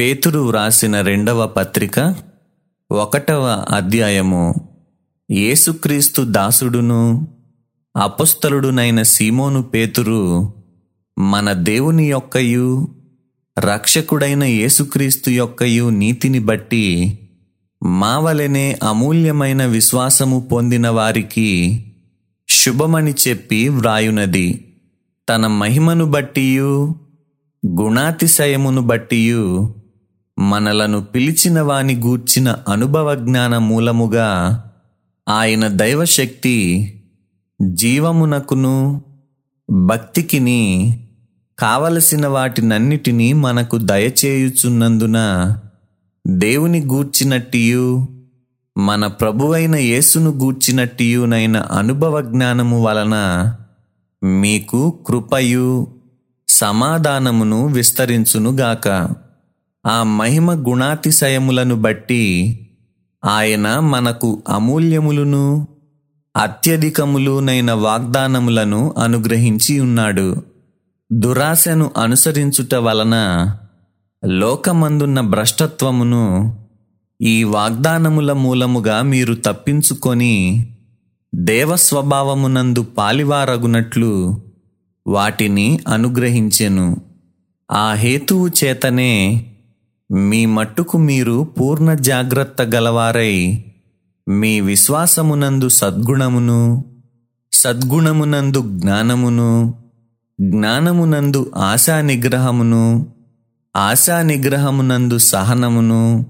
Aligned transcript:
పేతురు 0.00 0.38
వ్రాసిన 0.40 1.00
రెండవ 1.00 1.46
పత్రిక 1.46 2.14
ఒకటవ 2.90 3.64
అధ్యాయము. 3.70 4.54
యేసుక్రీస్తు 5.30 6.22
దాసుడును 6.22 7.28
అపస్థలుడునైన 7.96 9.02
సీమోను 9.02 9.62
పేతురు 9.62 10.52
మన 11.18 11.52
దేవుని 11.52 12.10
యొక్కయు 12.10 12.88
రక్షకుడైన 13.58 14.44
యేసుక్రీస్తు 14.44 15.30
యొక్కయు 15.30 15.90
నీతిని 15.90 16.38
బట్టి 16.38 17.18
మా 17.82 18.18
వలెనే 18.18 18.78
అమూల్యమైన 18.82 19.64
విశ్వాసము 19.64 20.48
పొందిన 20.52 20.88
వారికి 20.88 21.84
శుభమని 22.48 23.14
చెప్పి 23.28 23.68
వ్రాయునది. 23.68 24.74
తన 25.28 25.46
మహిమను 25.46 26.04
బట్టియు 26.04 26.94
గుణాతిశయమును 27.66 28.80
బట్టియు 28.80 29.74
మనలను 30.40 31.04
పిలిచిన 31.04 31.60
వాని 31.60 31.94
గూర్చిన 31.96 32.56
అనుభవ 32.68 33.14
జ్ఞాన 33.14 33.58
మూలముగా 33.58 34.28
ఆయన 35.28 35.68
దైవశక్తి 35.68 36.58
జీవమునకును 37.62 39.02
భక్తికిని 39.70 40.60
కావలసిన 41.58 42.26
వాటినన్నిటినీ 42.26 43.32
మనకు 43.32 43.78
దయచేయుచున్నందున 43.78 45.18
దేవుని 46.26 46.80
గూర్చినట్టియు 46.80 48.06
మన 48.78 49.06
ప్రభువైన 49.06 49.76
యేసును 49.76 50.30
గూర్చినట్టియునైన 50.30 51.56
అనుభవ 51.56 52.20
జ్ఞానము 52.20 52.82
వలన 52.82 53.16
మీకు 54.22 55.04
కృపయు 55.06 55.88
సమాధానమును 56.48 57.66
విస్తరించునుగాక. 57.66 58.86
ఆ 59.86 60.02
మహిమ 60.02 60.52
గుణాతిశయములను 60.52 61.74
బట్టి 61.74 62.22
ఆయన 63.24 63.80
మనకు 63.80 64.42
అమూల్యములను 64.48 65.68
అత్యధికములునైన 66.36 67.72
వాగ్దానములను 67.72 68.94
అనుగ్రహించి 68.98 69.80
ఉన్నాడు. 69.80 70.42
దురాశను 71.12 71.90
అనుసరించుట 71.96 72.74
వలన 72.74 73.14
లోకమందున్న 74.26 75.20
భ్రష్టత్వమును 75.20 76.56
ఈ 77.22 77.44
వాగ్దానముల 77.44 78.32
మూలముగా 78.32 79.02
మీరు 79.02 79.34
తప్పించుకొని 79.34 80.66
దేవస్వభావమునందు 81.34 82.82
పాలివారగునట్లు 82.82 84.42
వాటిని 85.06 85.80
అనుగ్రహించెను. 85.88 86.96
ఆ 87.72 87.94
హేతువు 87.94 88.50
చేతనే 88.64 89.46
మీ 90.12 90.46
మట్టుకు 90.46 90.98
మీరు 90.98 91.42
పూర్ణ 91.42 91.94
జాగ్రత్త 91.94 92.62
గలవారై 92.62 93.64
మీ 94.28 94.60
విశ్వాసమునందు 94.60 95.68
సద్గుణమును 95.68 96.84
సద్గుణమునందు 97.52 98.62
జ్ఞానమును 98.66 99.74
జ్ఞానమునందు 100.40 101.52
ఆశా 101.56 102.00
నిగ్రహమును 102.00 103.12
ఆశా 103.76 104.22
నిగ్రహమునందు 104.22 105.18
సహనమును 105.18 106.26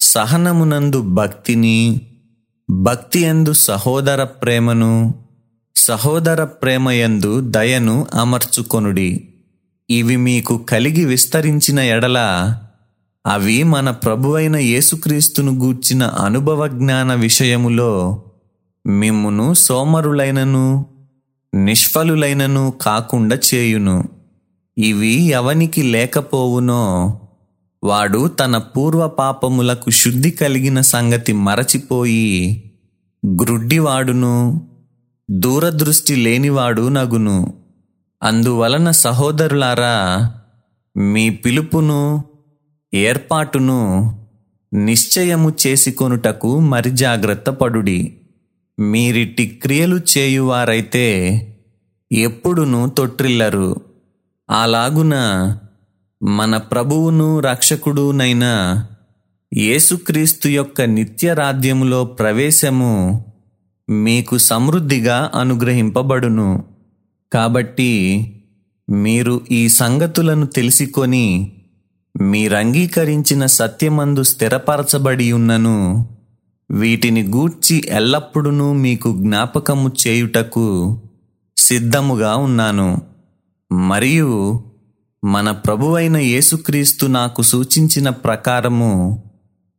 సహనమునందు 0.00 1.02
భక్తిని 1.02 2.00
భక్తి 2.70 3.24
యందు 3.24 3.52
సహోదర 3.52 4.24
ప్రేమను 4.24 5.14
సహోదర 5.76 6.44
ప్రేమయందు 6.44 7.40
దయను 7.40 8.06
అమర్చుకొనుడి. 8.14 9.28
ఇవి 9.90 10.16
మీకు 10.16 10.58
కలిగి 10.58 11.04
విస్తరించిన 11.04 11.78
ఎడల 11.78 12.18
అవి 13.28 13.62
మన 13.62 13.90
ప్రభువైన 13.90 14.56
యేసుక్రీస్తును 14.56 15.52
గూర్చిన 15.52 16.02
అనుభవ 16.02 16.66
జ్ఞాన 16.66 17.14
విషయములో 17.14 18.22
మిమ్మును 18.86 19.54
సోమరులైనను 19.54 20.86
నిష్ఫలులైనను 21.54 22.72
కాకుండా 22.82 23.38
చేయును. 23.54 24.08
ఇవి 24.78 25.26
ఎవనికి 25.26 25.82
లేకపోవునో 25.82 27.20
వాడు 27.84 28.28
తన 28.28 28.58
పూర్వ 28.58 29.08
పాపములకు 29.08 29.90
శుద్ధి 29.90 30.30
కలిగిన 30.30 30.80
సంగతి 30.80 31.32
మరచిపోయి 31.32 32.62
గ్రుడ్డివాడును 33.42 34.68
దూరదృష్టి 35.30 36.16
లేనివాడు 36.16 36.88
నగును. 36.88 37.54
అందువలన 38.22 38.90
సహోదరులారా 38.90 40.32
మీ 40.96 41.30
పిలుపును 41.30 42.24
ఏర్పాటును 42.94 43.80
నిశ్చయము 44.74 45.52
చేసుకొనుటకు 45.66 46.60
మరి 46.60 46.90
జాగ్రత్త 46.90 47.50
పడుడి. 47.50 48.16
మీరిట్టి 48.80 49.46
క్రియలు 49.46 50.00
చేయువారైతే 50.18 51.06
ఎప్పుడునూ 52.12 52.88
తొట్టిల్లరు 52.88 53.76
అలాగున 54.50 55.14
మన 56.22 56.56
ప్రభువును 56.56 57.40
రక్షకుడునైన 57.40 58.44
యేసుక్రీస్తు 59.54 60.48
యొక్క 60.48 60.80
నిత్య 60.82 61.34
రాజ్యములో 61.34 62.04
ప్రవేశము 62.04 63.24
మీకు 63.90 64.38
సమృద్ధిగా 64.38 65.30
అనుగ్రహింపబడును. 65.34 66.64
కాబట్టి 67.32 67.92
మీరు 68.90 69.40
ఈ 69.50 69.68
సంగతులను 69.68 70.46
తెలుసుకొని 70.46 71.52
మీరంగీకరించిన 72.20 73.46
సత్యమందు 73.46 74.22
స్థిరపరచబడి 74.22 75.32
ఉన్నను 75.32 76.08
వీటిని 76.70 77.22
గూర్చి 77.22 77.84
ఎల్లప్పుడూ 77.88 78.72
మీకు 78.72 79.16
జ్ఞాపకము 79.16 79.92
చేయుటకు 80.06 80.98
సిద్ధముగా 81.56 82.36
ఉన్నాను. 82.36 82.98
మరియు 83.72 84.60
మన 85.24 85.50
ప్రభువైన 85.50 86.16
యేసుక్రీస్తు 86.16 87.06
నాకు 87.06 87.42
సూచించిన 87.42 88.08
ప్రకారము 88.08 89.22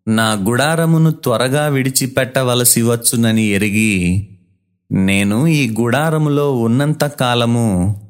నా 0.07 0.33
గుడారమును 0.33 1.11
త్వరగా 1.11 1.67
విడిచిపెట్టవలసి 1.67 2.81
వచ్చునని 2.81 3.45
ఎరిగి 3.45 4.29
నేను 4.91 5.47
ఈ 5.47 5.75
గుడారములో 5.81 6.59
ఉన్నంత 6.59 7.05
కాలము 7.05 8.01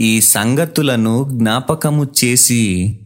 ఈ 0.00 0.20
సంగతులను 0.20 1.26
జ్ఞాపకము 1.28 2.06
చేసి 2.24 2.98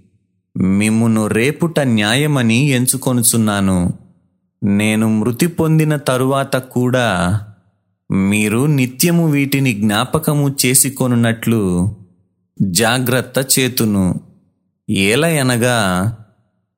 మిమ్మును 0.59 1.27
రేపుట 1.27 1.81
న్యాయమని 1.81 2.69
ఎంచుకొనుచున్నాను. 2.69 3.93
నేను 4.65 5.09
మృతి 5.09 5.47
పొందిన 5.47 5.97
తరువాత 5.97 6.57
కూడా 6.57 7.41
మీరు 8.11 8.67
నిత్యము 8.67 9.31
వీటిని 9.31 9.73
జ్ఞాపకము 9.73 10.57
చేసుకొనున్నట్లు 10.67 11.95
జాగ్రత్త 12.63 13.59
చేతును. 13.59 14.21
ఏలయనగా 14.91 16.17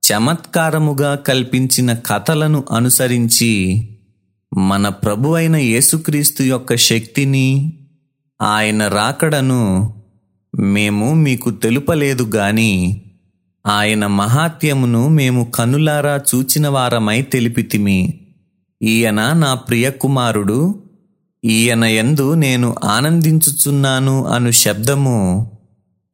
చమత్కారముగా 0.02 1.14
కల్పించిన 1.14 1.94
కథలను 1.94 2.64
అనుసరించి 2.72 3.86
మన 4.58 4.88
ప్రభు 4.88 5.28
అయిన 5.34 5.56
యేసుక్రీస్తు 5.56 6.42
యొక్క 6.42 6.76
శక్తిని 6.76 7.72
ఆయన 8.42 8.88
రాకడను 8.88 9.94
మేము 10.58 11.14
మీకు 11.14 11.50
తెలుపలేదు 11.50 12.22
గాని 12.22 13.02
ఆయన 13.66 14.06
మహాత్యమును 14.06 15.08
మేము 15.08 15.44
కనులారా 15.44 16.20
చూచిన 16.30 16.68
వారమై 16.68 17.22
తెలిపితిమి. 17.22 18.20
ఈయన 18.82 19.32
నా 19.32 19.54
ప్రియ 19.54 19.90
కుమారుడు 19.90 20.82
ఈయన 21.44 21.84
ఎందు 21.84 22.34
నేను 22.34 22.76
ఆనందించుచున్నాను 22.84 24.26
అను 24.26 24.50
శబ్దము 24.50 25.50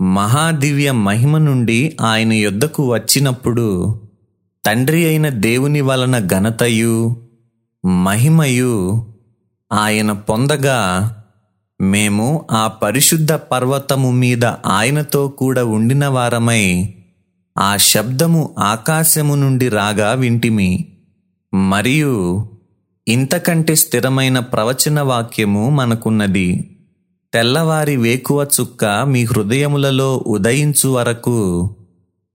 మహాదివ్య 0.03 0.93
మహిమ 0.93 1.39
నుండి 1.39 1.97
ఆయన 2.01 2.33
యొద్దకు 2.33 2.93
వచ్చినప్పుడు 2.93 3.69
తండ్రి 4.67 5.07
అయిన 5.07 5.29
దేవుని 5.29 5.81
వలన 5.81 6.19
ఘనతయు 6.19 7.17
మహిమయు 7.87 9.07
ఆయన 9.73 10.13
పొందగా 10.13 10.79
మేము 11.81 12.47
ఆ 12.51 12.67
పరిశుద్ధ 12.67 13.33
పర్వతము 13.33 14.11
మీద 14.11 14.45
ఆయనతో 14.45 15.29
కూడా 15.29 15.65
ఉండిన 15.65 16.07
వారమై 16.07 16.95
ఆ 17.59 17.77
శబ్దము 17.77 18.55
ఆకాశము 18.59 19.35
నుండి 19.35 19.69
రాగా 19.69 20.13
వింటిమి. 20.13 20.89
మరియు 21.55 22.47
ఇంతకంటే 23.09 23.75
స్థిరమైన 23.75 24.39
ప్రవచన 24.39 25.01
వాక్యము 25.01 25.71
మనకున్నది. 25.71 26.79
తెల్లవారి 27.35 27.97
వేకువ 27.97 28.47
చుక్క 28.61 28.85
మీ 28.85 29.25
హృదయములలో 29.25 30.25
ఉదయించు 30.27 30.89
వరకు 30.89 31.71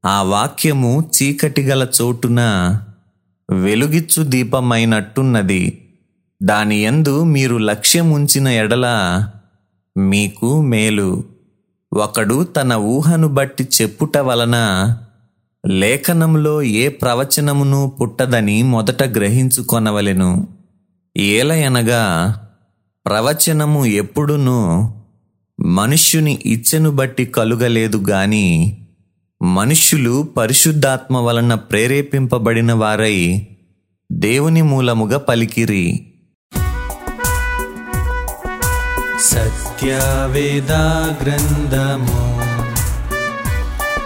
ఆ 0.05 0.21
వాక్యము 0.21 1.09
చీకటి 1.15 1.61
గల 1.61 1.87
చోటున 2.01 2.41
వెలుగిచ్చు 3.51 4.23
దీపమైనట్టున్నది. 4.23 5.91
దాని 6.43 6.83
యందు 6.83 7.23
మీరు 7.23 7.57
లక్ష్యముంచిన 7.57 8.47
ఎడల 8.47 8.87
మీకు 9.97 10.61
మేలు. 10.61 11.23
ఒకడు 11.93 12.43
తన 12.43 12.73
ఊహను 12.73 13.27
బట్టి 13.27 13.67
చెప్పుట 13.81 14.17
వలన 14.17 14.57
లేఖనంలో 15.67 16.61
ఏ 16.61 16.87
ప్రవచనమును 16.87 17.97
పుట్టదని 18.01 18.63
మొదట 18.63 19.03
గ్రహించుకొనవలెను. 19.03 20.47
ఏలయనగా 21.17 22.03
ప్రవచనము 23.05 23.85
ఎప్పుడునూ 23.85 24.91
మనుష్యుని 25.59 26.39
ఇచ్చను 26.45 26.91
బట్టి 26.91 27.25
కలుగలేదు 27.25 27.97
గాని 27.97 28.77
మనుష్యులు 29.41 30.27
పరిశుద్ధాత్మ 30.37 31.17
వలన 31.17 31.53
ప్రేరేపింపబడిన 31.53 32.73
వారై 32.73 33.47
దేవుని 34.11 34.61
మూలముగా 34.61 35.17
పలికిరి. 35.17 36.13
సత్యవేదా 39.19 41.15
గ్రంథము 41.23 42.30